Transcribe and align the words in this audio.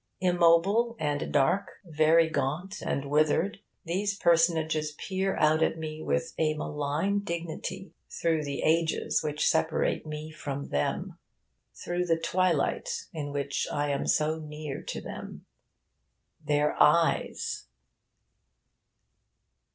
Immobile 0.19 0.95
and 0.97 1.31
dark, 1.31 1.73
very 1.85 2.27
gaunt 2.27 2.81
and 2.81 3.05
withered, 3.07 3.59
these 3.85 4.17
personages 4.17 4.93
peer 4.93 5.37
out 5.37 5.61
at 5.61 5.77
me 5.77 6.01
with 6.01 6.33
a 6.39 6.55
malign 6.55 7.19
dignity, 7.19 7.93
through 8.09 8.43
the 8.43 8.63
ages 8.63 9.21
which 9.21 9.47
separate 9.47 10.03
me 10.07 10.31
from 10.31 10.69
them, 10.69 11.19
through 11.75 12.07
the 12.07 12.17
twilight 12.17 13.03
in 13.13 13.31
which 13.31 13.67
I 13.71 13.91
am 13.91 14.07
so 14.07 14.39
near 14.39 14.81
to 14.81 15.01
them. 15.01 15.45
Their 16.43 16.75
eyes... 16.81 17.67